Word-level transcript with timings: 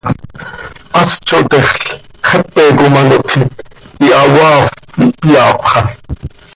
Hast 0.93 1.21
zo 1.29 1.37
htexl, 1.43 1.85
xepe 2.27 2.63
com 2.77 2.93
ano 3.01 3.15
htjiit, 3.21 3.53
hihahoaafp 3.99 4.75
ihpyaapxa. 5.03 5.79